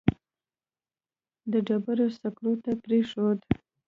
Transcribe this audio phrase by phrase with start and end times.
[1.51, 3.39] د ډبرو سکرو ته پرېښود.